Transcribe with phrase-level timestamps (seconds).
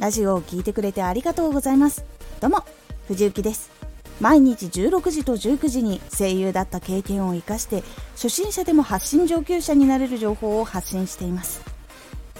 [0.00, 2.06] ラジオを聞いてくれてありがとうございます。
[2.40, 2.64] どうも
[3.06, 3.70] 藤幸です。
[4.18, 7.82] 毎日16時と19時に声優だった経験を生かして
[8.12, 11.60] 初心者でも発信上級者になれる情報を発信しています。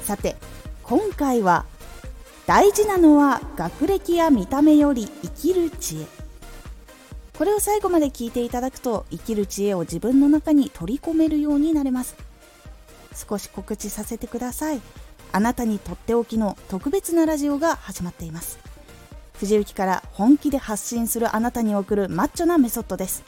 [0.05, 0.37] さて
[0.85, 1.67] 今回は
[2.47, 6.07] 大事なのは学歴や見た目より生きる知恵。
[7.37, 12.17] これを最後まで聞いていただくと生きる知恵を自分の中に取り込めるようになれます。
[13.15, 14.81] 少し告知させてください。
[15.33, 18.59] あなたにとっておきの特別なラジオが始まっています。
[19.35, 23.23] 藤雪から本気で発信するあなたに送るマッチョなメソッドです。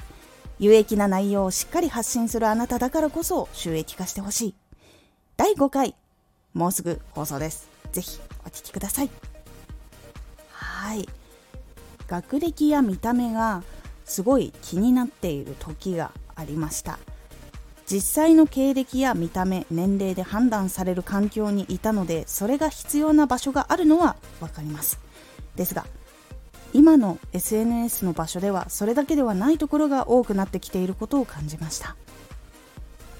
[0.58, 4.54] 有益な内容をしっかり発信するあなただからこそ収益化してほしい。
[5.36, 5.94] 第5回
[6.54, 7.68] もうすぐ放送です。
[7.92, 9.10] ぜひお聴きください。
[10.50, 11.08] はい。
[12.06, 13.62] 学歴や見た目が
[14.04, 16.98] すごい気になっている時がありました。
[17.90, 24.98] 実際の経歴や見た目年齢で判断される環境にいたのでそれが必要な場所があるのは分かります。
[25.56, 25.84] ですが
[26.72, 31.96] 今の SNS の場所ではそれだけではないところが多くなってきていることを感じました。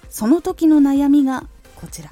[0.09, 1.45] その時の悩みが
[1.77, 2.11] こちら。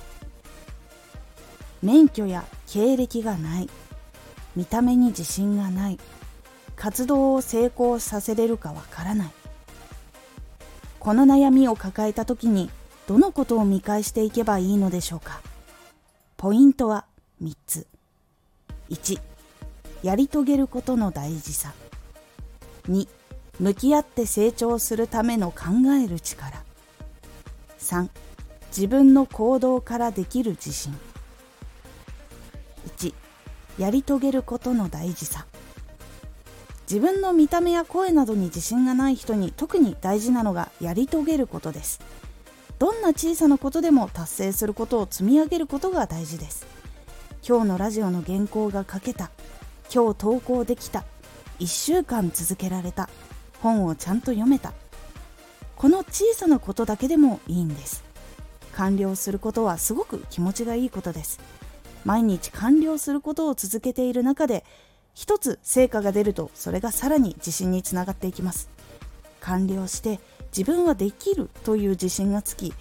[1.83, 3.71] 免許や経歴がない。
[4.55, 5.99] 見た目に自信がない。
[6.77, 9.40] 活動を成功させれるかわからない。
[11.01, 12.71] この悩みを抱えた時に
[13.09, 15.41] どのことを見返していけばいいのでしょうか？
[16.37, 17.07] ポイントは
[17.43, 17.87] 3つ。
[18.91, 19.19] 1
[20.03, 21.73] やり遂げることの大事さ。
[22.89, 23.09] 2
[23.59, 25.67] 向き合って成長するための考
[26.03, 26.63] える力。
[27.79, 28.09] 3
[28.69, 30.95] 自分の行動からできる自信。
[32.99, 33.15] 1
[33.79, 35.47] やり遂げることの大事さ。
[36.91, 42.01] 自分の見た目や声などに自信がない人に特に大事なのがやり遂げることです。
[42.81, 46.67] どんな小さなことでも達成することを積み上げることが大事です。
[47.47, 49.31] 今日のラジオの原稿が書けた。
[49.95, 51.05] 今日投稿できた。
[51.61, 53.09] 1週間続けられた。
[53.61, 54.73] 本をちゃんと読めた。
[55.77, 58.03] この小さなことだけでもいいんです。
[58.75, 61.39] 完了することはすごく気持ちがいいことです。
[62.05, 64.65] 毎日完了することを続けている中で
[65.15, 68.69] 一つ成果が出るとそれがさらに自信につながっていきます。
[69.41, 70.21] 完了して
[70.57, 72.75] 自分はできるという自信がつき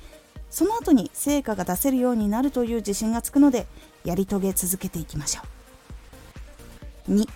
[0.49, 3.67] その後に成果が出せるようになるという自信がつくので
[4.03, 5.41] やり遂げ続けていきましょ
[7.07, 7.13] う。
[7.13, 7.27] 2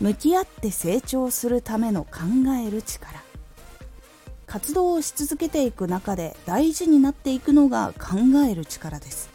[0.00, 2.20] 向き合って成長するための考
[2.66, 3.22] える力。
[4.46, 8.16] 活動をし続けていく中で大事になっていくのが考
[8.50, 9.28] える力です。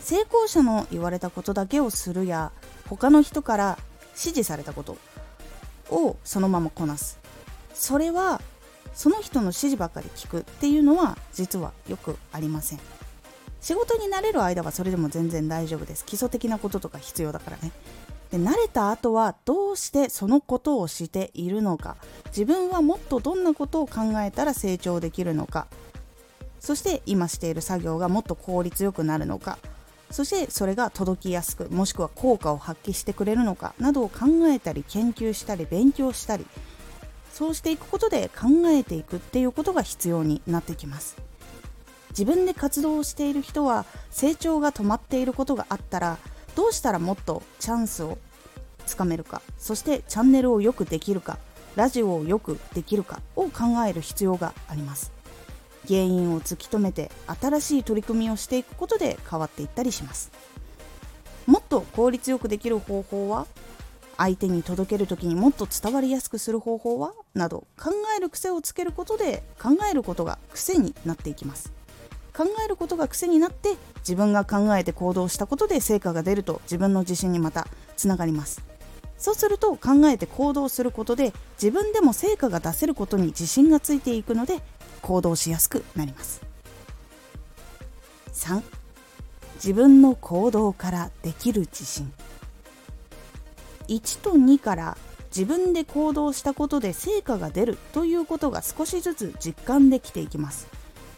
[0.00, 2.52] 成功者の言われたことだけをするや
[2.88, 3.78] 他の人から
[4.12, 4.96] 指示されたこと
[5.90, 7.18] をそのままこなす。
[7.74, 8.40] それは
[8.94, 12.80] その人の指示ばかり聞くっていうのは実はよくありません。
[13.60, 16.04] 仕事に慣れる間はそれでも全然大丈夫です。
[16.04, 17.72] 基礎的なこととか必要だからね。
[18.30, 21.96] で慣れた後はどうしてそのことをしているのか。
[22.26, 25.68] 自分はもっとどんなことを考えたら成長できるのか。
[26.58, 29.58] そして今している作業がもっと効率よくなるのか。
[30.12, 36.46] そしてそれが届きやすくもしくは効果を発揮してくれるのかなどを考えたり研究したり勉強したり
[37.32, 41.16] そうしていくことで考えていくっていうことが必要になってきます。
[42.10, 46.18] 自分で活動をしている人は成長が止まっていることがあったら
[46.54, 48.18] どうしたらもっとチャンスを
[48.84, 51.38] つかめるかそしてチャンネルをよくできるか
[51.74, 55.21] ラジオをよくできるかを考える必要があります。
[55.88, 57.10] 原因を突き止めて
[57.40, 60.30] 新しい取り組みをしていくことで変わっていったりします。
[61.46, 63.46] もっと効率よくできる方法は
[64.16, 71.72] 相手に届ける時にもっと伝わりやすくする方法はなど考える癖をつけることで考えることが癖になっていきます。
[72.34, 77.66] 考えることが癖になって自分が考えて行動したことで成果が出ると自分の自信にまた
[77.96, 78.62] つながります。
[79.18, 84.60] そうすると考えて行動することで自分でも成果が出せることに自信がついていくので
[85.02, 86.40] 行動しやすくなります。
[88.32, 88.62] 3
[89.56, 92.12] 自分の行動からできる自信。
[93.88, 94.96] 1と2から
[95.26, 100.66] 自分で行動したことで成果が出るということが少しずつ実感できていきます。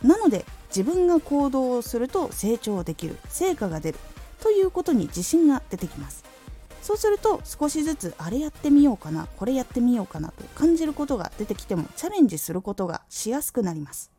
[0.02, 3.98] なので自分が行動をすると成長できる成果が出る
[4.40, 6.33] ということに自信が出てきます。
[6.84, 14.10] そうすると少しずつあれやってみようかなこれやってみようかなと感じることが出てきてもチャレンジすることがしやすくなります。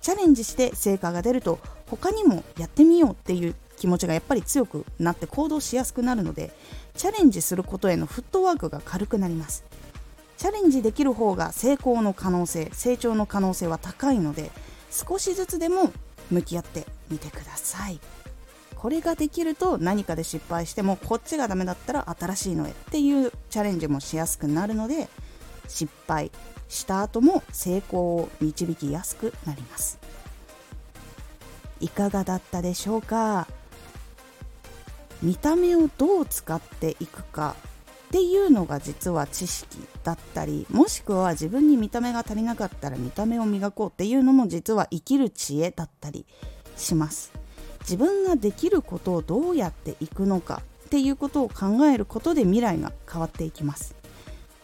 [0.00, 6.50] チャレンジして成果が出ると他にもやってみようっていう気持ちがやっぱり強くなって行動しやすくなるので
[6.96, 9.62] チャレンジすることへのフットワークが軽くなります。
[10.38, 14.50] チャレンジできる方が成功の可能性成長の可能性は高いので
[14.90, 15.92] 少しずつでも
[16.32, 18.00] 向き合ってみてください。
[18.78, 25.08] これができると何かで失敗してもこっちがダメだったら新しいのへっていうチャレンジもしやすくなるので
[25.66, 26.30] 失敗
[26.68, 29.98] した後も成功を導きやすくなります。
[31.80, 33.48] いかがだったでしょうか？
[35.22, 37.56] 見た目をどう使っていくか
[38.08, 46.24] っていうのが実は知識だったりもしくは自分に見た目が足りなかったら見た目を磨こうっていうのも実は生きる知恵だったり
[46.76, 47.32] します。
[47.88, 53.94] 自分ができることをどうやっていくのかっていうことを考えることで未来が変わっていきます。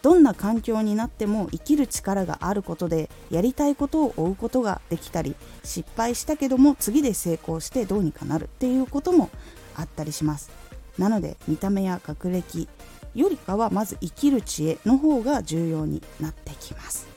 [0.03, 9.31] どんな環境になっても生きる力があることでやりたいことを追うことができたり失敗したけども次で成功してどうにかなるっていうことも
[9.75, 10.51] あったりします。
[10.99, 12.69] なので見た目や学歴
[13.15, 17.07] よりかはまず生きる知恵の方が重要になってきます。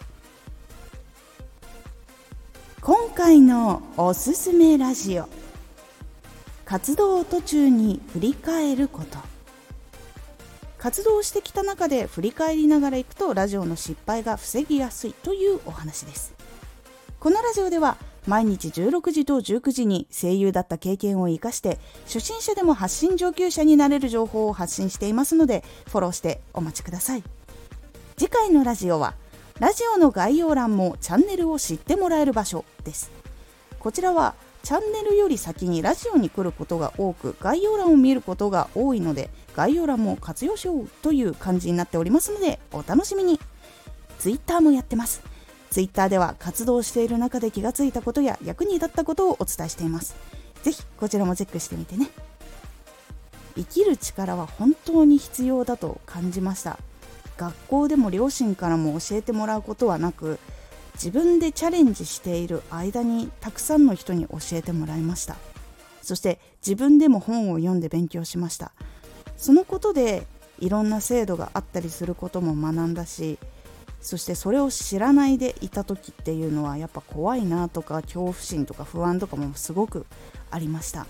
[2.80, 5.37] 今回のおすすめラジオ。
[6.68, 9.18] 活動途中に振り返ること。
[10.76, 16.34] 活動してきた中で振り返りながらいくとラジオの失敗が防ぎやすいというお話です。
[17.20, 27.22] このラジオでは毎日16時と19時に声優だった経験を生かして初心者でも発信上級者になれる情報を発信していますのでフォローしてお待ちください。
[28.18, 29.14] 次回のラジオは
[29.58, 33.10] ラジオの概要欄もチャンネルを知ってもらえる場所です。
[33.80, 43.40] こちらはチャンネルより先にラジオに来ることが多く概要欄を見ることが多いので概要欄も活用しようという感じになっておりますのでお楽しみに。
[44.18, 45.22] Twitter もやってます。
[45.70, 50.16] Twitter では活動している中で気がついたことや役に立ったことをお伝えしています。
[50.62, 52.08] ぜひこちらもチェックしてみてね。
[53.56, 56.78] 生きる力は本当に必要だと感じました。
[57.36, 60.38] 学校でも両親からも教えてもらうことはなく
[61.02, 65.36] 自分でチャレンジしている間にたくさんの人に教えてもらいました。
[66.02, 68.72] そして自分でも本を読んで勉強しました。
[69.36, 70.26] そのことで
[70.58, 73.38] いろんな制度があったりすることも学んだし
[74.00, 80.06] そしてそれを知らないでいた時っていうのはやっぱ怖いなとか恐怖心とか不安とかもすごく
[80.50, 81.06] ありました。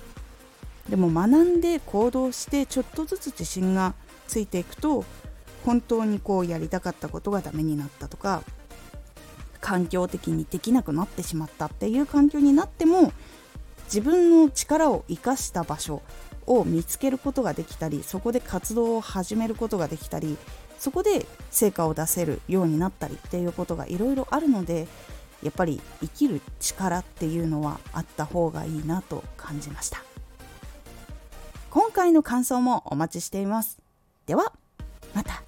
[0.89, 3.95] でも学んで行動してちょっとずつ自信が
[4.27, 5.05] ついていくと
[5.65, 8.43] 本当にこうやりたかったことがダメになったとか
[9.61, 13.13] 環境的にできなくなってしまったっていう環境になっても
[13.85, 16.03] 自分の力を生かした場所
[16.47, 20.37] を見つけることができたりそこで活動を始めることができたり
[20.79, 24.87] そこで成果を出せるようになったりっていうことがいろいろあるので
[25.43, 30.03] やっぱり生きる力っていうのはあった方がいいなと感じました。
[31.71, 33.79] 今回の感想もお待ちしています。
[34.27, 34.53] では
[35.15, 35.48] また。